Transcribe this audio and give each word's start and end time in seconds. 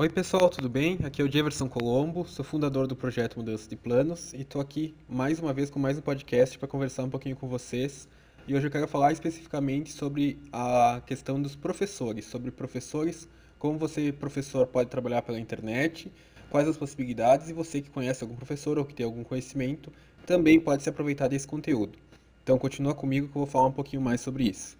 Oi 0.00 0.08
pessoal, 0.08 0.48
tudo 0.48 0.68
bem? 0.68 0.96
Aqui 1.02 1.20
é 1.20 1.24
o 1.24 1.28
Jefferson 1.28 1.68
Colombo, 1.68 2.24
sou 2.24 2.44
fundador 2.44 2.86
do 2.86 2.94
projeto 2.94 3.36
Mudança 3.36 3.68
de 3.68 3.74
Planos 3.74 4.32
e 4.32 4.42
estou 4.42 4.60
aqui 4.60 4.94
mais 5.08 5.40
uma 5.40 5.52
vez 5.52 5.70
com 5.70 5.80
mais 5.80 5.98
um 5.98 6.00
podcast 6.00 6.56
para 6.56 6.68
conversar 6.68 7.02
um 7.02 7.10
pouquinho 7.10 7.34
com 7.34 7.48
vocês. 7.48 8.06
E 8.46 8.54
hoje 8.54 8.68
eu 8.68 8.70
quero 8.70 8.86
falar 8.86 9.10
especificamente 9.10 9.90
sobre 9.90 10.38
a 10.52 11.02
questão 11.04 11.42
dos 11.42 11.56
professores, 11.56 12.26
sobre 12.26 12.52
professores, 12.52 13.28
como 13.58 13.76
você, 13.76 14.12
professor, 14.12 14.68
pode 14.68 14.88
trabalhar 14.88 15.22
pela 15.22 15.40
internet, 15.40 16.12
quais 16.48 16.68
as 16.68 16.76
possibilidades 16.76 17.50
e 17.50 17.52
você 17.52 17.82
que 17.82 17.90
conhece 17.90 18.22
algum 18.22 18.36
professor 18.36 18.78
ou 18.78 18.84
que 18.84 18.94
tem 18.94 19.04
algum 19.04 19.24
conhecimento 19.24 19.92
também 20.24 20.60
pode 20.60 20.84
se 20.84 20.88
aproveitar 20.88 21.26
desse 21.26 21.48
conteúdo. 21.48 21.98
Então 22.44 22.56
continua 22.56 22.94
comigo 22.94 23.26
que 23.26 23.36
eu 23.36 23.40
vou 23.40 23.46
falar 23.46 23.66
um 23.66 23.72
pouquinho 23.72 24.00
mais 24.00 24.20
sobre 24.20 24.44
isso. 24.44 24.77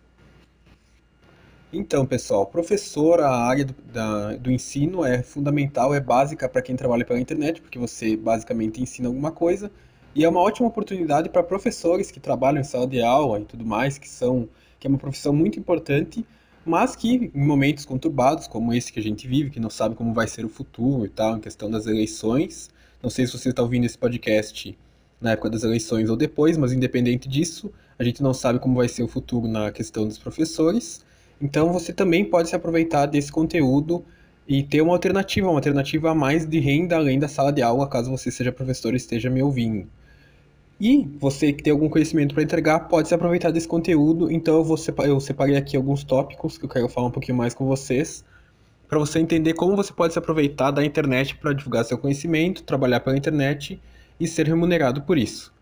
Então, 1.71 2.07
pessoal, 2.07 2.47
professor, 2.47 3.21
a 3.21 3.31
área 3.31 3.65
do, 3.65 3.75
da- 3.83 4.37
do 4.37 4.51
ensino 4.51 5.05
é 5.05 5.23
fundamental, 5.23 5.95
é 5.95 6.01
básica 6.01 6.49
para 6.49 6.63
quem 6.63 6.75
trabalha 6.77 7.05
pela 7.05 7.21
internet, 7.21 7.61
porque 7.61 7.79
você 7.79 8.17
basicamente 8.17 8.81
ensina 8.83 9.09
alguma 9.09 9.31
coisa, 9.31 9.71
e 10.15 10.25
é 10.25 10.29
uma 10.29 10.41
ótima 10.41 10.67
oportunidade 10.69 11.29
para 11.29 11.43
professores 11.43 12.11
que 12.11 12.19
trabalham 12.21 12.61
em 12.61 12.65
sala 12.65 12.87
de 12.87 13.03
aula 13.03 13.41
e 13.41 13.45
tudo 13.45 13.67
mais, 13.67 13.99
que 13.99 14.09
são, 14.09 14.49
que 14.81 14.87
é 14.87 14.91
uma 14.91 14.99
profissão 14.99 15.33
muito 15.35 15.59
importante, 15.59 16.25
mas 16.65 16.97
que 16.97 17.31
em 17.35 17.45
momentos 17.47 17.85
conturbados, 17.85 18.47
como 18.49 18.73
esse 18.73 18.91
que 18.93 18.99
a 18.99 19.03
gente 19.03 19.29
vive, 19.29 19.51
que 19.51 19.61
não 19.61 19.71
sabe 19.71 19.95
como 19.95 20.15
vai 20.15 20.27
ser 20.27 20.45
o 20.47 20.49
futuro 20.49 21.05
e 21.05 21.09
tal, 21.11 21.37
em 21.37 21.41
questão 21.41 21.71
das 21.71 21.87
eleições, 21.87 22.71
não 23.03 23.11
sei 23.11 23.27
se 23.27 23.33
você 23.39 23.51
está 23.51 23.63
ouvindo 23.63 23.85
esse 23.85 23.97
podcast 23.99 24.77
na 25.21 25.33
época 25.33 25.51
das 25.51 25.65
eleições 25.65 26.09
ou 26.09 26.17
depois, 26.17 26.57
mas 26.57 26.73
independente 26.73 27.29
disso, 27.29 27.71
a 27.99 28.05
gente 28.05 28.23
não 28.23 28.33
sabe 28.33 28.59
como 28.59 28.75
vai 28.75 28.89
ser 28.89 29.03
o 29.03 29.09
futuro 29.09 29.47
na 29.49 29.71
questão 29.71 30.07
dos 30.09 30.19
professores. 30.19 31.05
Então 31.41 31.73
você 31.73 31.93
também 31.93 32.25
pode 32.25 32.49
se 32.49 32.57
aproveitar 32.57 33.07
desse 33.07 33.31
conteúdo 33.31 34.05
e 34.47 34.63
ter 34.63 34.81
uma 34.81 34.93
alternativa, 34.93 35.47
uma 35.47 35.59
alternativa 35.59 36.11
a 36.11 36.15
mais 36.15 36.47
de 36.47 36.59
renda 36.59 36.97
além 36.97 37.19
da 37.19 37.29
sala 37.29 37.53
de 37.53 37.63
aula, 37.63 37.89
caso 37.89 38.11
você 38.11 38.31
seja 38.31 38.51
professor 38.51 38.95
e 38.95 38.97
esteja 38.97 39.29
me 39.29 39.43
ouvindo. 39.43 39.87
E 40.81 41.09
você 41.19 41.53
que 41.53 41.63
tem 41.63 41.73
algum 41.73 41.89
conhecimento 41.89 42.35
para 42.35 42.43
entregar, 42.43 42.81
pode 42.81 43.09
se 43.09 43.15
aproveitar 43.15 43.51
desse 43.51 43.67
conteúdo. 43.67 44.31
Então 44.31 44.57
eu 44.57 44.65
vou 44.65 44.79
eu 45.05 45.21
separei 45.21 45.57
aqui 45.57 45.77
alguns 45.77 46.05
tópicos 46.05 46.57
que 46.57 46.65
eu 46.65 46.69
quero 46.69 46.89
falar 46.89 47.09
um 47.09 47.11
pouquinho 47.11 47.37
mais 47.37 47.53
com 47.53 47.67
vocês, 47.67 48.25
para 48.89 48.99
você 48.99 49.19
entender 49.19 49.55
como 49.55 49.77
você 49.77 49.93
pode 49.93 50.13
se 50.13 50.19
aproveitar 50.19 50.71
da 50.71 50.85
internet 50.85 51.37
para 51.37 51.53
divulgar 51.53 51.85
seu 51.85 51.99
conhecimento, 51.99 52.63
trabalhar 52.63 53.01
pela 53.01 53.17
internet 53.17 53.81
e 54.19 54.27
ser 54.27 54.47
remunerado 54.47 55.03
por 55.03 55.19
isso. 55.19 55.53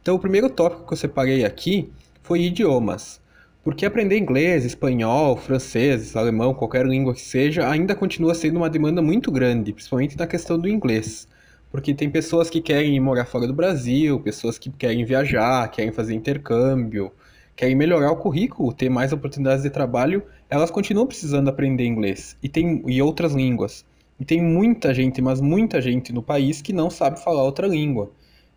Então, 0.00 0.14
o 0.14 0.18
primeiro 0.18 0.48
tópico 0.48 0.86
que 0.86 0.92
eu 0.92 0.96
separei 0.96 1.44
aqui 1.44 1.92
foi 2.22 2.42
idiomas. 2.42 3.19
Porque 3.62 3.84
aprender 3.84 4.16
inglês, 4.16 4.64
espanhol, 4.64 5.36
francês, 5.36 6.16
alemão, 6.16 6.54
qualquer 6.54 6.86
língua 6.86 7.12
que 7.12 7.20
seja, 7.20 7.68
ainda 7.68 7.94
continua 7.94 8.34
sendo 8.34 8.56
uma 8.56 8.70
demanda 8.70 9.02
muito 9.02 9.30
grande, 9.30 9.74
principalmente 9.74 10.16
na 10.16 10.26
questão 10.26 10.58
do 10.58 10.66
inglês. 10.66 11.28
Porque 11.70 11.92
tem 11.92 12.08
pessoas 12.08 12.48
que 12.48 12.62
querem 12.62 12.98
morar 12.98 13.26
fora 13.26 13.46
do 13.46 13.52
Brasil, 13.52 14.18
pessoas 14.20 14.58
que 14.58 14.70
querem 14.70 15.04
viajar, 15.04 15.70
querem 15.70 15.92
fazer 15.92 16.14
intercâmbio, 16.14 17.12
querem 17.54 17.76
melhorar 17.76 18.10
o 18.10 18.16
currículo, 18.16 18.72
ter 18.72 18.88
mais 18.88 19.12
oportunidades 19.12 19.62
de 19.62 19.68
trabalho, 19.68 20.22
elas 20.48 20.70
continuam 20.70 21.06
precisando 21.06 21.48
aprender 21.48 21.84
inglês 21.84 22.38
e 22.42 22.48
tem 22.48 22.82
e 22.86 23.02
outras 23.02 23.34
línguas. 23.34 23.84
E 24.18 24.24
tem 24.24 24.42
muita 24.42 24.94
gente, 24.94 25.20
mas 25.20 25.38
muita 25.38 25.82
gente 25.82 26.14
no 26.14 26.22
país 26.22 26.62
que 26.62 26.72
não 26.72 26.88
sabe 26.88 27.22
falar 27.22 27.42
outra 27.42 27.66
língua. 27.66 28.10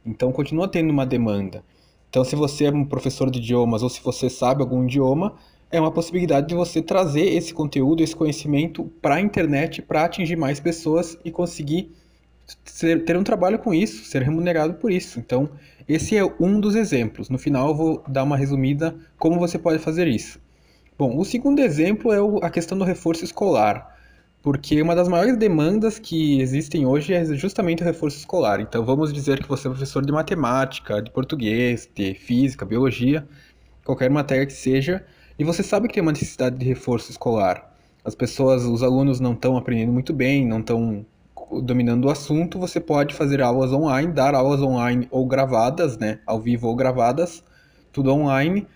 Então 0.05 0.31
continua 0.31 0.67
tendo 0.69 0.91
uma 0.91 1.05
demanda. 1.05 1.61
Então, 2.13 2.23
se 2.23 2.35
você 2.35 2.65
é 2.65 2.69
um 2.69 2.85
professor 2.85 3.31
de 3.31 3.39
idiomas 3.39 3.81
ou 3.81 3.89
se 3.89 3.99
você 4.03 4.29
sabe 4.29 4.61
algum 4.61 4.83
idioma, 4.83 5.33
é 5.71 5.79
uma 5.81 5.89
possibilidade 5.91 6.47
de 6.47 6.53
você 6.53 6.79
trazer 6.79 7.25
esse 7.25 7.51
conteúdo, 7.51 8.03
esse 8.03 8.15
conhecimento 8.15 8.83
para 9.01 9.15
a 9.15 9.19
internet 9.19 9.81
para 9.81 10.05
atingir 10.05 10.35
mais 10.35 10.59
pessoas 10.59 11.17
e 11.25 11.31
conseguir 11.31 11.91
ser- 12.65 13.03
ter 13.03 13.17
um 13.17 13.23
trabalho 13.23 13.57
com 13.57 13.73
isso, 13.73 14.05
ser 14.05 14.21
remunerado 14.21 14.75
por 14.75 14.91
isso. 14.91 15.19
Então, 15.19 15.49
esse 15.89 16.15
é 16.15 16.23
um 16.39 16.59
dos 16.59 16.75
exemplos. 16.75 17.29
No 17.29 17.39
final, 17.39 17.69
eu 17.69 17.75
vou 17.75 18.03
dar 18.07 18.21
uma 18.21 18.37
resumida 18.37 18.95
como 19.17 19.39
você 19.39 19.57
pode 19.57 19.79
fazer 19.79 20.07
isso. 20.07 20.39
Bom, 20.99 21.17
o 21.17 21.25
segundo 21.25 21.61
exemplo 21.61 22.13
é 22.13 22.45
a 22.45 22.49
questão 22.51 22.77
do 22.77 22.83
reforço 22.85 23.23
escolar. 23.25 23.92
Porque 24.43 24.81
uma 24.81 24.93
das 24.93 25.07
maiores 25.07 25.37
demandas 25.37 25.97
que 25.97 26.41
existem 26.41 26.85
hoje 26.85 27.13
é 27.13 27.23
justamente 27.33 27.81
o 27.81 27.85
reforço 27.85 28.17
escolar. 28.17 28.59
Então, 28.59 28.83
vamos 28.83 29.13
dizer 29.13 29.41
que 29.41 29.47
você 29.47 29.69
é 29.69 29.71
professor 29.71 30.05
de 30.05 30.11
matemática, 30.11 31.01
de 31.01 31.09
português, 31.11 31.89
de 31.95 32.13
física, 32.13 32.65
biologia, 32.65 33.25
qualquer 33.85 34.09
matéria 34.09 34.45
que 34.45 34.51
seja, 34.51 35.01
e 35.39 35.45
você 35.45 35.63
sabe 35.63 35.87
que 35.87 35.93
tem 35.93 36.03
uma 36.03 36.11
necessidade 36.11 36.57
de 36.57 36.65
reforço 36.65 37.09
escolar. 37.09 37.73
As 38.03 38.15
pessoas, 38.15 38.65
os 38.65 38.83
alunos 38.83 39.21
não 39.21 39.31
estão 39.31 39.55
aprendendo 39.55 39.93
muito 39.93 40.11
bem, 40.11 40.45
não 40.45 40.59
estão 40.59 41.05
dominando 41.63 42.05
o 42.05 42.09
assunto, 42.09 42.59
você 42.59 42.81
pode 42.81 43.13
fazer 43.13 43.41
aulas 43.41 43.71
online, 43.71 44.11
dar 44.11 44.35
aulas 44.35 44.61
online 44.61 45.07
ou 45.09 45.25
gravadas, 45.25 45.97
né, 45.97 46.19
ao 46.25 46.41
vivo 46.41 46.67
ou 46.67 46.75
gravadas, 46.75 47.41
tudo 47.93 48.11
online, 48.11 48.67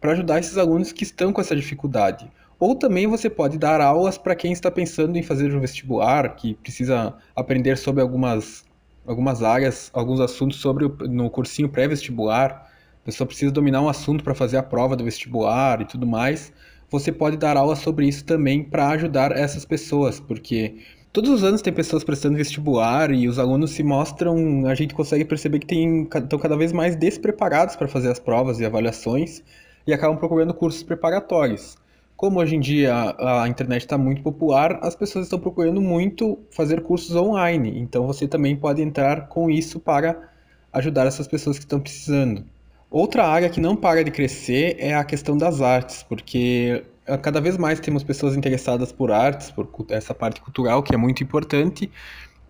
para 0.00 0.12
ajudar 0.12 0.38
esses 0.38 0.56
alunos 0.56 0.92
que 0.92 1.04
estão 1.04 1.30
com 1.30 1.42
essa 1.42 1.54
dificuldade. 1.54 2.30
Ou 2.60 2.74
também 2.74 3.06
você 3.06 3.30
pode 3.30 3.56
dar 3.56 3.80
aulas 3.80 4.18
para 4.18 4.36
quem 4.36 4.52
está 4.52 4.70
pensando 4.70 5.16
em 5.16 5.22
fazer 5.22 5.50
o 5.54 5.60
vestibular, 5.60 6.36
que 6.36 6.52
precisa 6.56 7.14
aprender 7.34 7.78
sobre 7.78 8.02
algumas, 8.02 8.66
algumas 9.06 9.42
áreas, 9.42 9.90
alguns 9.94 10.20
assuntos 10.20 10.58
sobre 10.58 10.84
o, 10.84 10.90
no 11.08 11.30
cursinho 11.30 11.70
pré-vestibular. 11.70 12.70
A 13.02 13.06
pessoa 13.06 13.26
precisa 13.26 13.50
dominar 13.50 13.80
um 13.80 13.88
assunto 13.88 14.22
para 14.22 14.34
fazer 14.34 14.58
a 14.58 14.62
prova 14.62 14.94
do 14.94 15.02
vestibular 15.02 15.80
e 15.80 15.86
tudo 15.86 16.06
mais. 16.06 16.52
Você 16.90 17.10
pode 17.10 17.38
dar 17.38 17.56
aulas 17.56 17.78
sobre 17.78 18.06
isso 18.06 18.26
também 18.26 18.62
para 18.62 18.90
ajudar 18.90 19.32
essas 19.32 19.64
pessoas, 19.64 20.20
porque 20.20 20.80
todos 21.14 21.30
os 21.30 21.42
anos 21.42 21.62
tem 21.62 21.72
pessoas 21.72 22.04
prestando 22.04 22.36
vestibular 22.36 23.10
e 23.10 23.26
os 23.26 23.38
alunos 23.38 23.70
se 23.70 23.82
mostram, 23.82 24.66
a 24.66 24.74
gente 24.74 24.92
consegue 24.92 25.24
perceber 25.24 25.60
que 25.60 25.66
tem, 25.66 26.02
estão 26.02 26.38
cada 26.38 26.58
vez 26.58 26.74
mais 26.74 26.94
despreparados 26.94 27.74
para 27.74 27.88
fazer 27.88 28.10
as 28.10 28.18
provas 28.18 28.60
e 28.60 28.66
avaliações 28.66 29.42
e 29.86 29.94
acabam 29.94 30.18
procurando 30.18 30.52
cursos 30.52 30.82
preparatórios. 30.82 31.79
Como 32.20 32.38
hoje 32.38 32.54
em 32.54 32.60
dia 32.60 33.16
a 33.18 33.48
internet 33.48 33.80
está 33.80 33.96
muito 33.96 34.20
popular, 34.20 34.78
as 34.82 34.94
pessoas 34.94 35.24
estão 35.24 35.38
procurando 35.38 35.80
muito 35.80 36.38
fazer 36.50 36.82
cursos 36.82 37.16
online. 37.16 37.80
Então 37.80 38.06
você 38.06 38.28
também 38.28 38.54
pode 38.54 38.82
entrar 38.82 39.26
com 39.28 39.48
isso 39.48 39.80
para 39.80 40.28
ajudar 40.70 41.06
essas 41.06 41.26
pessoas 41.26 41.56
que 41.56 41.64
estão 41.64 41.80
precisando. 41.80 42.44
Outra 42.90 43.26
área 43.26 43.48
que 43.48 43.58
não 43.58 43.74
para 43.74 44.04
de 44.04 44.10
crescer 44.10 44.76
é 44.78 44.94
a 44.94 45.02
questão 45.02 45.34
das 45.34 45.62
artes, 45.62 46.02
porque 46.02 46.84
eh, 47.06 47.16
cada 47.16 47.40
vez 47.40 47.56
mais 47.56 47.80
temos 47.80 48.02
pessoas 48.02 48.36
interessadas 48.36 48.92
por 48.92 49.10
artes, 49.10 49.50
por 49.50 49.66
essa 49.88 50.12
parte 50.12 50.42
cultural 50.42 50.82
que 50.82 50.94
é 50.94 50.98
muito 50.98 51.22
importante. 51.22 51.90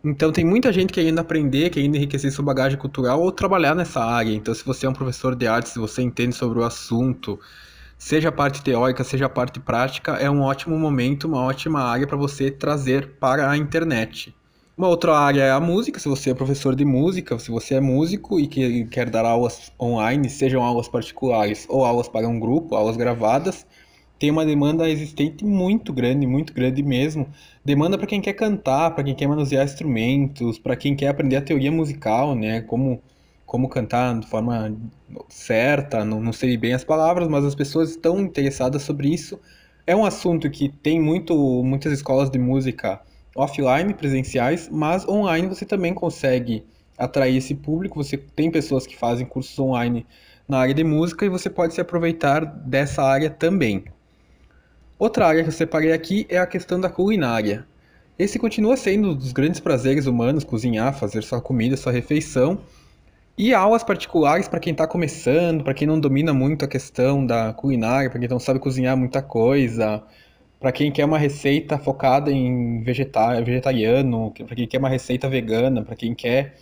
Então 0.02 0.32
tem 0.32 0.44
muita 0.44 0.72
gente 0.72 0.92
querendo 0.92 1.20
aprender, 1.20 1.70
querendo 1.70 1.94
enriquecer 1.94 2.32
sua 2.32 2.44
bagagem 2.44 2.76
cultural 2.76 3.22
ou 3.22 3.30
trabalhar 3.30 3.76
nessa 3.76 4.02
área. 4.02 4.32
Então 4.32 4.52
se 4.52 4.64
você 4.64 4.84
é 4.84 4.88
um 4.88 4.94
professor 4.94 5.36
de 5.36 5.46
artes, 5.46 5.70
se 5.70 5.78
você 5.78 6.02
entende 6.02 6.34
sobre 6.34 6.58
o 6.58 6.64
assunto, 6.64 7.38
seja 8.00 8.30
a 8.30 8.32
parte 8.32 8.62
teórica, 8.62 9.04
seja 9.04 9.26
a 9.26 9.28
parte 9.28 9.60
prática, 9.60 10.12
é 10.12 10.28
um 10.30 10.40
ótimo 10.40 10.78
momento, 10.78 11.28
uma 11.28 11.42
ótima 11.44 11.82
área 11.82 12.06
para 12.06 12.16
você 12.16 12.50
trazer 12.50 13.18
para 13.20 13.50
a 13.50 13.56
internet. 13.58 14.34
Uma 14.76 14.88
outra 14.88 15.14
área 15.18 15.42
é 15.42 15.50
a 15.50 15.60
música, 15.60 16.00
se 16.00 16.08
você 16.08 16.30
é 16.30 16.34
professor 16.34 16.74
de 16.74 16.84
música, 16.84 17.38
se 17.38 17.50
você 17.50 17.74
é 17.74 17.80
músico 17.80 18.40
e 18.40 18.46
que- 18.46 18.86
quer 18.86 19.10
dar 19.10 19.26
aulas 19.26 19.70
online, 19.78 20.30
sejam 20.30 20.62
aulas 20.62 20.88
particulares 20.88 21.66
ou 21.68 21.84
aulas 21.84 22.08
para 22.08 22.26
um 22.26 22.40
grupo, 22.40 22.74
aulas 22.74 22.96
gravadas, 22.96 23.66
tem 24.18 24.30
uma 24.30 24.46
demanda 24.46 24.88
existente 24.88 25.44
muito 25.44 25.92
grande, 25.92 26.26
muito 26.26 26.54
grande 26.54 26.82
mesmo. 26.82 27.28
Demanda 27.62 27.98
para 27.98 28.06
quem 28.06 28.20
quer 28.22 28.32
cantar, 28.32 28.92
para 28.94 29.04
quem 29.04 29.14
quer 29.14 29.26
manusear 29.28 29.64
instrumentos, 29.66 30.58
para 30.58 30.74
quem 30.74 30.96
quer 30.96 31.08
aprender 31.08 31.36
a 31.36 31.42
teoria 31.42 31.70
musical, 31.70 32.34
né? 32.34 32.62
Como, 32.62 33.02
como 33.50 33.68
cantar 33.68 34.16
de 34.16 34.28
forma 34.28 34.72
certa, 35.28 36.04
não, 36.04 36.20
não 36.20 36.32
sei 36.32 36.56
bem 36.56 36.72
as 36.72 36.84
palavras, 36.84 37.26
mas 37.26 37.44
as 37.44 37.52
pessoas 37.52 37.90
estão 37.90 38.20
interessadas 38.20 38.82
sobre 38.82 39.12
isso. 39.12 39.40
É 39.84 39.96
um 39.96 40.04
assunto 40.04 40.48
que 40.48 40.68
tem 40.68 41.00
muito, 41.00 41.34
muitas 41.64 41.92
escolas 41.92 42.30
de 42.30 42.38
música 42.38 43.00
offline, 43.34 43.92
presenciais, 43.92 44.68
mas 44.70 45.04
online 45.08 45.48
você 45.48 45.66
também 45.66 45.92
consegue 45.92 46.64
atrair 46.96 47.38
esse 47.38 47.52
público. 47.52 48.00
Você 48.00 48.16
tem 48.16 48.52
pessoas 48.52 48.86
que 48.86 48.96
fazem 48.96 49.26
cursos 49.26 49.58
online 49.58 50.06
na 50.46 50.60
área 50.60 50.72
de 50.72 50.84
música 50.84 51.26
e 51.26 51.28
você 51.28 51.50
pode 51.50 51.74
se 51.74 51.80
aproveitar 51.80 52.44
dessa 52.44 53.02
área 53.02 53.30
também. 53.30 53.82
Outra 54.96 55.26
área 55.26 55.42
que 55.42 55.48
eu 55.48 55.52
separei 55.52 55.92
aqui 55.92 56.24
é 56.28 56.38
a 56.38 56.46
questão 56.46 56.80
da 56.80 56.88
culinária. 56.88 57.66
Esse 58.16 58.38
continua 58.38 58.76
sendo 58.76 59.10
um 59.10 59.14
dos 59.16 59.32
grandes 59.32 59.58
prazeres 59.58 60.06
humanos, 60.06 60.44
cozinhar, 60.44 60.96
fazer 60.96 61.24
sua 61.24 61.40
comida, 61.40 61.76
sua 61.76 61.90
refeição. 61.90 62.60
E 63.42 63.54
aulas 63.54 63.82
particulares 63.82 64.46
para 64.48 64.60
quem 64.60 64.72
está 64.72 64.86
começando, 64.86 65.64
para 65.64 65.72
quem 65.72 65.88
não 65.88 65.98
domina 65.98 66.30
muito 66.30 66.62
a 66.62 66.68
questão 66.68 67.24
da 67.24 67.54
culinária, 67.54 68.10
para 68.10 68.20
quem 68.20 68.28
não 68.28 68.38
sabe 68.38 68.58
cozinhar 68.58 68.94
muita 68.98 69.22
coisa, 69.22 70.02
para 70.60 70.70
quem 70.70 70.92
quer 70.92 71.06
uma 71.06 71.16
receita 71.16 71.78
focada 71.78 72.30
em 72.30 72.82
vegeta 72.82 73.40
vegetariano, 73.42 74.30
para 74.46 74.54
quem 74.54 74.66
quer 74.68 74.76
uma 74.76 74.90
receita 74.90 75.26
vegana, 75.26 75.82
para 75.82 75.96
quem 75.96 76.14
quer 76.14 76.54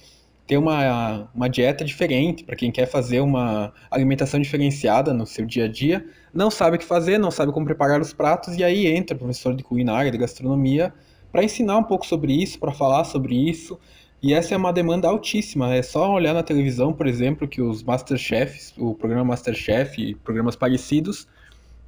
ter 0.46 0.56
uma, 0.56 1.28
uma 1.34 1.48
dieta 1.48 1.84
diferente, 1.84 2.44
para 2.44 2.54
quem 2.54 2.70
quer 2.70 2.86
fazer 2.86 3.18
uma 3.22 3.72
alimentação 3.90 4.38
diferenciada 4.38 5.12
no 5.12 5.26
seu 5.26 5.44
dia 5.44 5.64
a 5.64 5.68
dia, 5.68 6.06
não 6.32 6.48
sabe 6.48 6.76
o 6.76 6.78
que 6.78 6.86
fazer, 6.86 7.18
não 7.18 7.32
sabe 7.32 7.50
como 7.50 7.66
preparar 7.66 8.00
os 8.00 8.12
pratos, 8.12 8.56
e 8.56 8.62
aí 8.62 8.86
entra 8.86 9.16
o 9.16 9.18
professor 9.18 9.52
de 9.52 9.64
culinária, 9.64 10.12
de 10.12 10.18
gastronomia, 10.18 10.94
para 11.32 11.42
ensinar 11.42 11.76
um 11.76 11.82
pouco 11.82 12.06
sobre 12.06 12.32
isso, 12.40 12.56
para 12.56 12.70
falar 12.70 13.02
sobre 13.02 13.34
isso. 13.34 13.76
E 14.20 14.34
essa 14.34 14.54
é 14.54 14.56
uma 14.56 14.72
demanda 14.72 15.08
altíssima. 15.08 15.74
É 15.74 15.82
só 15.82 16.12
olhar 16.12 16.34
na 16.34 16.42
televisão, 16.42 16.92
por 16.92 17.06
exemplo, 17.06 17.46
que 17.46 17.62
os 17.62 17.82
Masterchefs, 17.82 18.74
o 18.76 18.94
programa 18.94 19.24
Masterchef 19.24 20.00
e 20.00 20.14
programas 20.16 20.56
parecidos, 20.56 21.28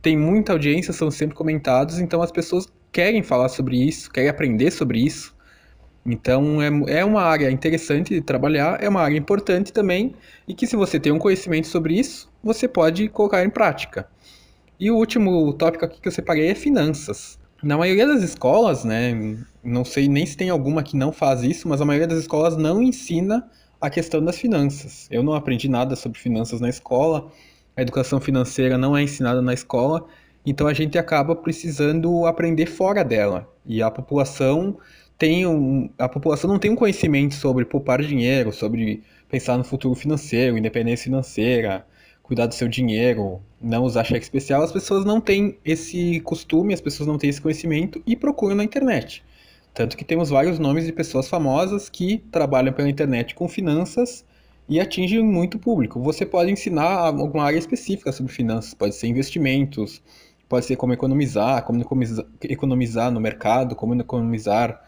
tem 0.00 0.16
muita 0.16 0.52
audiência, 0.52 0.92
são 0.92 1.10
sempre 1.10 1.34
comentados, 1.36 1.98
então 1.98 2.22
as 2.22 2.30
pessoas 2.30 2.66
querem 2.92 3.22
falar 3.22 3.48
sobre 3.48 3.76
isso, 3.76 4.10
querem 4.10 4.30
aprender 4.30 4.70
sobre 4.70 5.00
isso. 5.00 5.34
Então 6.06 6.62
é, 6.62 7.00
é 7.00 7.04
uma 7.04 7.22
área 7.22 7.50
interessante 7.50 8.14
de 8.14 8.20
trabalhar, 8.22 8.82
é 8.82 8.88
uma 8.88 9.02
área 9.02 9.18
importante 9.18 9.72
também, 9.72 10.14
e 10.48 10.54
que 10.54 10.66
se 10.66 10.76
você 10.76 10.98
tem 10.98 11.12
um 11.12 11.18
conhecimento 11.18 11.66
sobre 11.66 11.98
isso, 11.98 12.30
você 12.42 12.66
pode 12.66 13.08
colocar 13.08 13.44
em 13.44 13.50
prática. 13.50 14.08
E 14.78 14.90
o 14.90 14.96
último 14.96 15.52
tópico 15.52 15.84
aqui 15.84 16.00
que 16.00 16.08
eu 16.08 16.12
separei 16.12 16.48
é 16.48 16.54
finanças. 16.54 17.38
Na 17.62 17.76
maioria 17.76 18.06
das 18.06 18.22
escolas, 18.22 18.84
né, 18.84 19.36
não 19.62 19.84
sei 19.84 20.08
nem 20.08 20.24
se 20.24 20.36
tem 20.36 20.48
alguma 20.48 20.82
que 20.82 20.96
não 20.96 21.12
faz 21.12 21.42
isso, 21.42 21.68
mas 21.68 21.80
a 21.80 21.84
maioria 21.84 22.06
das 22.08 22.20
escolas 22.20 22.56
não 22.56 22.82
ensina 22.82 23.48
a 23.80 23.90
questão 23.90 24.24
das 24.24 24.38
finanças. 24.38 25.06
Eu 25.10 25.22
não 25.22 25.34
aprendi 25.34 25.68
nada 25.68 25.94
sobre 25.94 26.18
finanças 26.18 26.60
na 26.60 26.68
escola, 26.68 27.30
a 27.76 27.82
educação 27.82 28.20
financeira 28.20 28.78
não 28.78 28.96
é 28.96 29.02
ensinada 29.02 29.42
na 29.42 29.52
escola, 29.52 30.06
então 30.44 30.66
a 30.66 30.72
gente 30.72 30.98
acaba 30.98 31.36
precisando 31.36 32.24
aprender 32.26 32.66
fora 32.66 33.04
dela. 33.04 33.48
E 33.66 33.82
a 33.82 33.90
população 33.90 34.78
tem 35.18 35.46
um, 35.46 35.90
a 35.98 36.08
população 36.08 36.48
não 36.50 36.58
tem 36.58 36.70
um 36.70 36.76
conhecimento 36.76 37.34
sobre 37.34 37.64
poupar 37.66 38.02
dinheiro, 38.02 38.52
sobre 38.52 39.02
pensar 39.28 39.58
no 39.58 39.64
futuro 39.64 39.94
financeiro, 39.94 40.56
independência 40.56 41.04
financeira, 41.04 41.86
cuidar 42.30 42.46
do 42.46 42.54
seu 42.54 42.68
dinheiro, 42.68 43.40
não 43.60 43.82
usar 43.82 44.04
cheque 44.04 44.22
especial. 44.22 44.62
As 44.62 44.70
pessoas 44.70 45.04
não 45.04 45.20
têm 45.20 45.58
esse 45.64 46.20
costume, 46.20 46.72
as 46.72 46.80
pessoas 46.80 47.08
não 47.08 47.18
têm 47.18 47.28
esse 47.28 47.40
conhecimento 47.40 48.00
e 48.06 48.14
procuram 48.14 48.54
na 48.54 48.62
internet. 48.62 49.24
Tanto 49.74 49.96
que 49.96 50.04
temos 50.04 50.30
vários 50.30 50.56
nomes 50.56 50.86
de 50.86 50.92
pessoas 50.92 51.28
famosas 51.28 51.88
que 51.88 52.18
trabalham 52.30 52.72
pela 52.72 52.88
internet 52.88 53.34
com 53.34 53.48
finanças 53.48 54.24
e 54.68 54.78
atinge 54.78 55.20
muito 55.20 55.58
público. 55.58 56.00
Você 56.00 56.24
pode 56.24 56.52
ensinar 56.52 57.00
alguma 57.00 57.42
área 57.42 57.58
específica 57.58 58.12
sobre 58.12 58.32
finanças, 58.32 58.74
pode 58.74 58.94
ser 58.94 59.08
investimentos, 59.08 60.00
pode 60.48 60.66
ser 60.66 60.76
como 60.76 60.92
economizar, 60.92 61.64
como 61.64 61.84
economizar 62.44 63.10
no 63.10 63.20
mercado, 63.20 63.74
como 63.74 63.92
economizar 64.00 64.80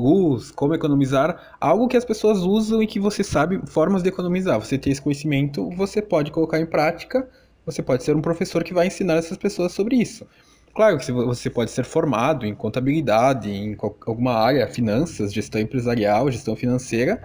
luz, 0.00 0.50
como 0.50 0.74
economizar, 0.74 1.56
algo 1.60 1.86
que 1.86 1.96
as 1.96 2.04
pessoas 2.04 2.38
usam 2.38 2.82
e 2.82 2.86
que 2.86 2.98
você 2.98 3.22
sabe 3.22 3.60
formas 3.66 4.02
de 4.02 4.08
economizar. 4.08 4.58
Você 4.58 4.78
tem 4.78 4.92
esse 4.92 5.02
conhecimento, 5.02 5.68
você 5.70 6.00
pode 6.00 6.30
colocar 6.30 6.58
em 6.58 6.66
prática, 6.66 7.28
você 7.66 7.82
pode 7.82 8.02
ser 8.02 8.16
um 8.16 8.22
professor 8.22 8.64
que 8.64 8.74
vai 8.74 8.86
ensinar 8.86 9.14
essas 9.14 9.36
pessoas 9.36 9.72
sobre 9.72 9.96
isso. 9.96 10.26
Claro 10.74 10.98
que 10.98 11.10
você 11.12 11.50
pode 11.50 11.70
ser 11.70 11.84
formado 11.84 12.46
em 12.46 12.54
contabilidade, 12.54 13.50
em 13.50 13.76
alguma 14.06 14.34
área, 14.34 14.66
finanças, 14.68 15.32
gestão 15.32 15.60
empresarial, 15.60 16.30
gestão 16.30 16.54
financeira, 16.54 17.22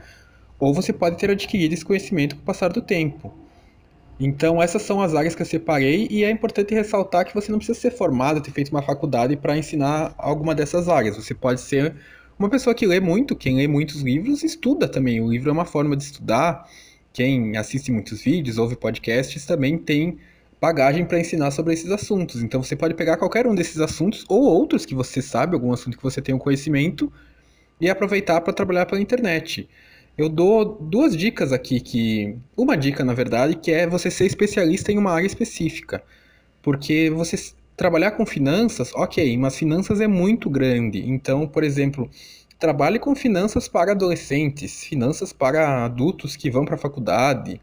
ou 0.59 0.73
você 0.73 0.91
pode 0.91 1.17
ter 1.17 1.29
adquirido 1.29 1.73
esse 1.73 1.85
conhecimento 1.85 2.35
com 2.35 2.41
o 2.41 2.45
passar 2.45 2.69
do 2.73 2.81
tempo. 2.81 3.33
Então, 4.19 4.63
essas 4.63 4.81
são 4.81 5.01
as 5.01 5.13
áreas 5.13 5.35
que 5.35 5.41
eu 5.41 5.45
separei 5.45 6.07
e 6.09 6.23
é 6.23 6.31
importante 6.31 6.73
ressaltar 6.73 7.25
que 7.25 7.33
você 7.33 7.51
não 7.51 7.59
precisa 7.59 7.77
ser 7.77 7.91
formado, 7.91 8.41
ter 8.41 8.51
feito 8.51 8.69
uma 8.69 8.81
faculdade 8.81 9.35
para 9.35 9.57
ensinar 9.57 10.13
alguma 10.17 10.55
dessas 10.55 10.87
áreas. 10.87 11.17
Você 11.17 11.33
pode 11.33 11.59
ser 11.59 11.95
uma 12.37 12.49
pessoa 12.49 12.75
que 12.75 12.85
lê 12.85 12.99
muito, 12.99 13.35
quem 13.35 13.57
lê 13.57 13.67
muitos 13.67 14.01
livros, 14.01 14.43
estuda 14.43 14.87
também. 14.87 15.21
O 15.21 15.29
livro 15.29 15.49
é 15.49 15.53
uma 15.53 15.65
forma 15.65 15.95
de 15.95 16.03
estudar. 16.03 16.69
Quem 17.13 17.55
assiste 17.57 17.91
muitos 17.91 18.21
vídeos, 18.21 18.57
ouve 18.57 18.75
podcasts, 18.75 19.45
também 19.45 19.77
tem 19.77 20.17
bagagem 20.59 21.05
para 21.05 21.19
ensinar 21.19 21.51
sobre 21.51 21.73
esses 21.73 21.89
assuntos. 21.91 22.41
Então, 22.41 22.61
você 22.61 22.75
pode 22.75 22.93
pegar 22.93 23.17
qualquer 23.17 23.47
um 23.47 23.55
desses 23.55 23.79
assuntos 23.79 24.25
ou 24.27 24.43
outros 24.43 24.85
que 24.85 24.95
você 24.95 25.21
sabe, 25.21 25.53
algum 25.53 25.71
assunto 25.71 25.97
que 25.97 26.03
você 26.03 26.21
tem 26.21 26.35
um 26.35 26.39
conhecimento, 26.39 27.11
e 27.79 27.89
aproveitar 27.89 28.41
para 28.41 28.53
trabalhar 28.53 28.85
pela 28.85 29.01
internet. 29.01 29.69
Eu 30.17 30.29
dou 30.29 30.65
duas 30.65 31.15
dicas 31.15 31.51
aqui 31.51 31.79
que 31.81 32.37
uma 32.55 32.77
dica, 32.77 33.03
na 33.03 33.13
verdade, 33.13 33.55
que 33.55 33.71
é 33.71 33.85
você 33.85 34.09
ser 34.09 34.25
especialista 34.25 34.91
em 34.91 34.97
uma 34.97 35.11
área 35.11 35.27
específica. 35.27 36.01
Porque 36.61 37.09
você 37.09 37.37
trabalhar 37.75 38.11
com 38.11 38.25
finanças, 38.25 38.93
OK, 38.93 39.37
mas 39.37 39.55
finanças 39.55 40.01
é 40.01 40.07
muito 40.07 40.49
grande. 40.49 40.99
Então, 41.09 41.47
por 41.47 41.63
exemplo, 41.63 42.09
trabalhe 42.59 42.99
com 42.99 43.15
finanças 43.15 43.67
para 43.67 43.91
adolescentes, 43.91 44.83
finanças 44.83 45.33
para 45.33 45.85
adultos 45.85 46.35
que 46.35 46.49
vão 46.49 46.65
para 46.65 46.75
a 46.75 46.77
faculdade, 46.77 47.59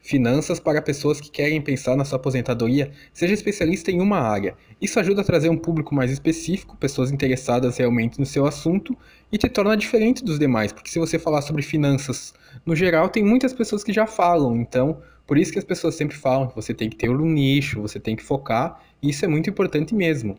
finanças 0.00 0.58
para 0.58 0.80
pessoas 0.80 1.20
que 1.20 1.30
querem 1.30 1.60
pensar 1.60 1.96
na 1.96 2.04
sua 2.04 2.16
aposentadoria, 2.16 2.90
seja 3.12 3.34
especialista 3.34 3.90
em 3.90 4.00
uma 4.00 4.18
área. 4.18 4.54
Isso 4.80 4.98
ajuda 4.98 5.20
a 5.20 5.24
trazer 5.24 5.48
um 5.48 5.56
público 5.56 5.94
mais 5.94 6.10
específico, 6.10 6.76
pessoas 6.76 7.10
interessadas 7.10 7.76
realmente 7.76 8.18
no 8.18 8.26
seu 8.26 8.46
assunto, 8.46 8.96
e 9.30 9.36
te 9.36 9.48
torna 9.48 9.76
diferente 9.76 10.24
dos 10.24 10.38
demais, 10.38 10.72
porque 10.72 10.90
se 10.90 10.98
você 10.98 11.18
falar 11.18 11.42
sobre 11.42 11.62
finanças 11.62 12.32
no 12.64 12.74
geral, 12.74 13.08
tem 13.08 13.22
muitas 13.22 13.52
pessoas 13.52 13.84
que 13.84 13.92
já 13.92 14.06
falam, 14.06 14.56
então 14.56 15.00
por 15.26 15.36
isso 15.36 15.52
que 15.52 15.58
as 15.58 15.64
pessoas 15.64 15.94
sempre 15.94 16.16
falam 16.16 16.48
que 16.48 16.56
você 16.56 16.72
tem 16.72 16.88
que 16.88 16.96
ter 16.96 17.10
um 17.10 17.30
nicho, 17.30 17.82
você 17.82 18.00
tem 18.00 18.16
que 18.16 18.22
focar, 18.22 18.82
e 19.02 19.10
isso 19.10 19.24
é 19.24 19.28
muito 19.28 19.50
importante 19.50 19.94
mesmo. 19.94 20.38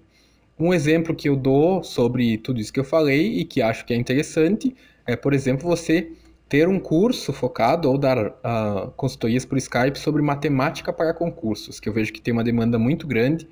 Um 0.58 0.74
exemplo 0.74 1.16
que 1.16 1.30
eu 1.30 1.36
dou 1.36 1.84
sobre 1.84 2.38
tudo 2.38 2.60
isso 2.60 2.74
que 2.74 2.80
eu 2.80 2.84
falei 2.84 3.40
e 3.40 3.46
que 3.46 3.62
acho 3.62 3.86
que 3.86 3.94
é 3.94 3.96
interessante 3.96 4.76
é, 5.06 5.16
por 5.16 5.34
exemplo, 5.34 5.68
você 5.68 6.12
ter 6.50 6.68
um 6.68 6.80
curso 6.80 7.32
focado 7.32 7.88
ou 7.88 7.98
dar 7.98 8.18
uh, 8.18 8.92
consultorias 8.98 9.46
por 9.46 9.58
Skype 9.60 9.98
sobre 9.98 10.22
matemática 10.22 10.92
para 10.92 11.14
concursos, 11.14 11.80
que 11.80 11.88
eu 11.88 11.94
vejo 11.94 12.12
que 12.12 12.20
tem 12.20 12.34
uma 12.34 12.44
demanda 12.44 12.80
muito 12.80 13.06
grande 13.06 13.48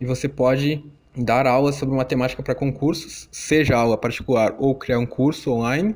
e 0.00 0.04
você 0.04 0.28
pode 0.28 0.84
dar 1.16 1.46
aulas 1.46 1.76
sobre 1.76 1.94
matemática 1.94 2.42
para 2.42 2.54
concursos, 2.54 3.28
seja 3.30 3.76
aula 3.76 3.96
particular 3.96 4.56
ou 4.58 4.74
criar 4.74 4.98
um 4.98 5.06
curso 5.06 5.52
online, 5.52 5.94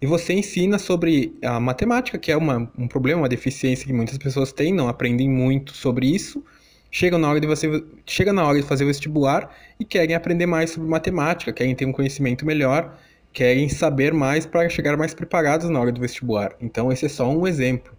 e 0.00 0.06
você 0.06 0.32
ensina 0.32 0.78
sobre 0.78 1.36
a 1.44 1.60
matemática, 1.60 2.18
que 2.18 2.32
é 2.32 2.36
uma, 2.36 2.70
um 2.76 2.88
problema, 2.88 3.22
uma 3.22 3.28
deficiência 3.28 3.86
que 3.86 3.92
muitas 3.92 4.16
pessoas 4.18 4.52
têm, 4.52 4.72
não 4.72 4.88
aprendem 4.88 5.28
muito 5.28 5.72
sobre 5.74 6.06
isso. 6.06 6.42
Chega 6.90 7.16
na 7.16 7.28
hora 7.28 7.40
de 7.40 7.46
você 7.46 7.84
chega 8.04 8.32
na 8.32 8.44
hora 8.44 8.60
de 8.60 8.66
fazer 8.66 8.84
o 8.84 8.86
vestibular 8.88 9.54
e 9.78 9.84
querem 9.84 10.16
aprender 10.16 10.46
mais 10.46 10.70
sobre 10.70 10.88
matemática, 10.88 11.52
querem 11.52 11.74
ter 11.74 11.86
um 11.86 11.92
conhecimento 11.92 12.44
melhor 12.44 12.98
querem 13.32 13.68
saber 13.68 14.12
mais 14.12 14.44
para 14.44 14.68
chegar 14.68 14.96
mais 14.96 15.14
preparados 15.14 15.68
na 15.70 15.80
hora 15.80 15.90
do 15.90 16.00
vestibular. 16.00 16.54
Então, 16.60 16.92
esse 16.92 17.06
é 17.06 17.08
só 17.08 17.28
um 17.28 17.46
exemplo. 17.46 17.92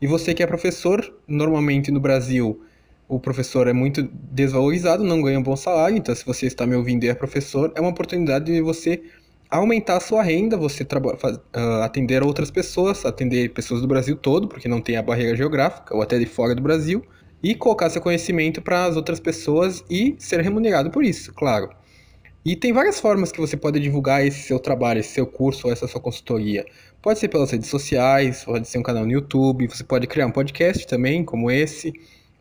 E 0.00 0.06
você 0.06 0.34
que 0.34 0.42
é 0.42 0.46
professor, 0.46 1.14
normalmente 1.28 1.90
no 1.90 2.00
Brasil, 2.00 2.60
o 3.08 3.20
professor 3.20 3.68
é 3.68 3.72
muito 3.72 4.02
desvalorizado, 4.02 5.04
não 5.04 5.20
ganha 5.20 5.38
um 5.38 5.42
bom 5.42 5.56
salário. 5.56 5.96
Então, 5.96 6.14
se 6.14 6.24
você 6.24 6.46
está 6.46 6.66
me 6.66 6.74
ouvindo 6.74 7.04
e 7.04 7.08
é 7.08 7.14
professor, 7.14 7.72
é 7.76 7.80
uma 7.80 7.90
oportunidade 7.90 8.46
de 8.46 8.60
você 8.62 9.02
aumentar 9.50 9.98
a 9.98 10.00
sua 10.00 10.22
renda, 10.22 10.56
você 10.56 10.82
uh, 10.82 11.82
atender 11.82 12.22
outras 12.22 12.50
pessoas, 12.50 13.04
atender 13.04 13.50
pessoas 13.50 13.82
do 13.82 13.86
Brasil 13.86 14.16
todo, 14.16 14.48
porque 14.48 14.66
não 14.66 14.80
tem 14.80 14.96
a 14.96 15.02
barreira 15.02 15.36
geográfica, 15.36 15.94
ou 15.94 16.00
até 16.00 16.18
de 16.18 16.24
fora 16.24 16.54
do 16.54 16.62
Brasil, 16.62 17.04
e 17.42 17.54
colocar 17.54 17.90
seu 17.90 18.00
conhecimento 18.00 18.62
para 18.62 18.86
as 18.86 18.96
outras 18.96 19.20
pessoas 19.20 19.84
e 19.90 20.16
ser 20.18 20.40
remunerado 20.40 20.90
por 20.90 21.04
isso, 21.04 21.34
claro. 21.34 21.68
E 22.44 22.56
tem 22.56 22.72
várias 22.72 22.98
formas 22.98 23.30
que 23.30 23.40
você 23.40 23.56
pode 23.56 23.78
divulgar 23.78 24.26
esse 24.26 24.42
seu 24.42 24.58
trabalho, 24.58 24.98
esse 24.98 25.12
seu 25.12 25.24
curso 25.24 25.68
ou 25.68 25.72
essa 25.72 25.86
sua 25.86 26.00
consultoria. 26.00 26.66
Pode 27.00 27.20
ser 27.20 27.28
pelas 27.28 27.52
redes 27.52 27.68
sociais, 27.68 28.44
pode 28.44 28.66
ser 28.66 28.78
um 28.78 28.82
canal 28.82 29.04
no 29.04 29.12
YouTube, 29.12 29.68
você 29.68 29.84
pode 29.84 30.08
criar 30.08 30.26
um 30.26 30.32
podcast 30.32 30.84
também, 30.84 31.24
como 31.24 31.52
esse, 31.52 31.92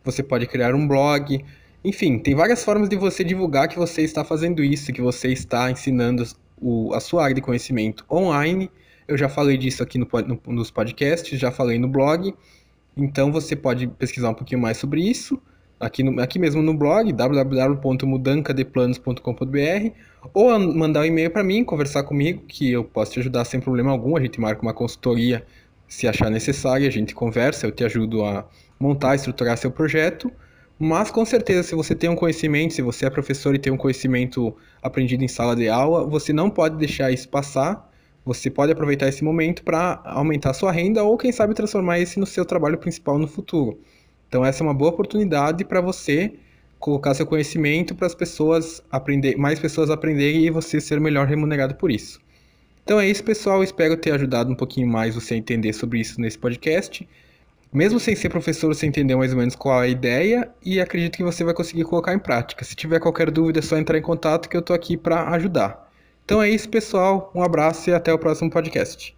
você 0.03 0.24
pode 0.24 0.48
criar 0.48 0.74
um 0.74 0.88
blog. 0.88 1.46
Enfim, 1.86 2.17
tem 2.17 2.34
várias 2.34 2.63
formas 2.63 2.89
de 2.89 2.96
você 2.96 3.24
divulgar 3.24 3.67
que 3.67 3.77
você 3.77 4.01
está 4.01 4.24
fazendo 4.25 4.63
isso, 4.63 4.91
que 4.91 5.01
você 5.01 5.27
está 5.27 5.70
ensinando 5.70 6.24
o, 6.60 6.91
a 6.96 7.00
sua 7.00 7.24
área 7.24 7.36
de 7.36 7.41
conhecimento 7.41 8.03
online. 8.10 8.72
Eu 9.08 9.15
já 9.15 9.29
falei 9.29 9.55
disso 9.55 9.84
aqui 9.84 10.00
no, 10.00 10.08
no, 10.25 10.53
nos 10.53 10.72
podcasts, 10.72 11.39
já 11.39 11.51
falei 11.51 11.77
no 11.77 11.88
blog. 11.88 12.34
Então 12.98 13.31
você 13.31 13.55
pode 13.55 13.86
pesquisar 13.86 14.31
um 14.31 14.34
pouquinho 14.34 14.62
mais 14.62 14.77
sobre 14.77 15.01
isso 15.01 15.39
aqui, 15.81 16.03
no, 16.03 16.21
aqui 16.21 16.38
mesmo 16.39 16.61
no 16.61 16.73
blog, 16.73 17.11
www.mudancadeplanos.com.br, 17.11 19.91
ou 20.33 20.59
mandar 20.59 21.01
um 21.01 21.05
e-mail 21.05 21.31
para 21.31 21.43
mim, 21.43 21.63
conversar 21.63 22.03
comigo, 22.03 22.43
que 22.47 22.71
eu 22.71 22.83
posso 22.83 23.13
te 23.13 23.19
ajudar 23.19 23.45
sem 23.45 23.59
problema 23.59 23.91
algum. 23.91 24.15
A 24.15 24.21
gente 24.21 24.39
marca 24.39 24.61
uma 24.61 24.73
consultoria 24.73 25.43
se 25.88 26.07
achar 26.07 26.29
necessário, 26.29 26.88
a 26.88 26.91
gente 26.91 27.13
conversa, 27.13 27.67
eu 27.67 27.71
te 27.71 27.83
ajudo 27.83 28.23
a 28.23 28.45
montar, 28.79 29.15
estruturar 29.15 29.57
seu 29.57 29.71
projeto. 29.71 30.31
Mas 30.79 31.11
com 31.11 31.25
certeza, 31.25 31.63
se 31.63 31.75
você 31.75 31.93
tem 31.93 32.09
um 32.09 32.15
conhecimento, 32.15 32.73
se 32.73 32.81
você 32.81 33.05
é 33.05 33.09
professor 33.09 33.53
e 33.53 33.59
tem 33.59 33.71
um 33.71 33.77
conhecimento 33.77 34.55
aprendido 34.81 35.23
em 35.23 35.27
sala 35.27 35.55
de 35.55 35.69
aula, 35.69 36.07
você 36.07 36.33
não 36.33 36.50
pode 36.50 36.77
deixar 36.77 37.11
isso 37.11 37.29
passar. 37.29 37.88
Você 38.23 38.50
pode 38.50 38.71
aproveitar 38.71 39.07
esse 39.07 39.23
momento 39.23 39.63
para 39.63 40.01
aumentar 40.05 40.53
sua 40.53 40.71
renda 40.71 41.03
ou, 41.03 41.17
quem 41.17 41.31
sabe, 41.31 41.53
transformar 41.53 42.00
esse 42.00 42.19
no 42.19 42.25
seu 42.25 42.45
trabalho 42.45 42.77
principal 42.77 43.19
no 43.19 43.27
futuro. 43.27 43.79
Então 44.31 44.45
essa 44.45 44.63
é 44.63 44.65
uma 44.65 44.73
boa 44.73 44.91
oportunidade 44.91 45.65
para 45.65 45.81
você 45.81 46.31
colocar 46.79 47.13
seu 47.13 47.27
conhecimento 47.27 47.93
para 47.93 48.07
as 48.07 48.15
pessoas 48.15 48.81
aprender, 48.89 49.35
mais 49.35 49.59
pessoas 49.59 49.89
aprenderem 49.89 50.45
e 50.45 50.50
você 50.50 50.79
ser 50.79 51.01
melhor 51.01 51.27
remunerado 51.27 51.75
por 51.75 51.91
isso. 51.91 52.17
Então 52.81 52.97
é 52.97 53.09
isso, 53.09 53.21
pessoal. 53.25 53.61
Espero 53.61 53.97
ter 53.97 54.13
ajudado 54.13 54.50
um 54.50 54.55
pouquinho 54.55 54.88
mais 54.88 55.15
você 55.15 55.33
a 55.33 55.38
entender 55.38 55.73
sobre 55.73 56.00
isso 56.00 56.21
nesse 56.21 56.38
podcast. 56.38 57.05
Mesmo 57.73 58.00
sem 58.00 58.15
ser 58.15 58.29
professor, 58.29 58.73
você 58.73 58.85
entendeu 58.85 59.17
mais 59.17 59.33
ou 59.33 59.38
menos 59.38 59.53
qual 59.53 59.83
é 59.83 59.88
a 59.88 59.89
ideia 59.89 60.50
e 60.63 60.79
acredito 60.79 61.17
que 61.17 61.23
você 61.23 61.43
vai 61.43 61.53
conseguir 61.53 61.83
colocar 61.83 62.13
em 62.13 62.19
prática. 62.19 62.63
Se 62.63 62.73
tiver 62.73 63.01
qualquer 63.01 63.29
dúvida, 63.29 63.59
é 63.59 63.61
só 63.61 63.77
entrar 63.77 63.97
em 63.97 64.01
contato 64.01 64.47
que 64.47 64.55
eu 64.55 64.61
estou 64.61 64.73
aqui 64.73 64.95
para 64.95 65.27
ajudar. 65.31 65.91
Então 66.23 66.41
é 66.41 66.50
isso, 66.50 66.69
pessoal. 66.69 67.29
Um 67.35 67.43
abraço 67.43 67.89
e 67.89 67.93
até 67.93 68.13
o 68.13 68.17
próximo 68.17 68.50
podcast. 68.50 69.13